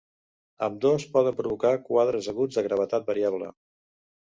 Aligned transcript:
Ambdós 0.67 1.05
poden 1.17 1.35
provocar 1.41 1.75
quadres 1.91 2.31
aguts 2.33 2.59
de 2.61 2.65
gravetat 2.71 3.09
variable. 3.13 3.53